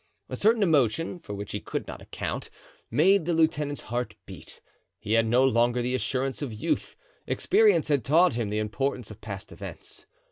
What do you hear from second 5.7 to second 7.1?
the assurance of youth;